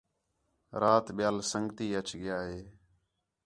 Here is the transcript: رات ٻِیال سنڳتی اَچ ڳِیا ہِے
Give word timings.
رات 0.81 1.05
ٻِیال 1.15 1.37
سنڳتی 1.51 1.85
اَچ 1.97 2.09
ڳِیا 2.21 2.37
ہِے 2.47 2.59